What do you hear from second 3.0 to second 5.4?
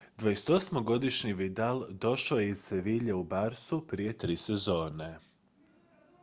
u barçu prije tri sezone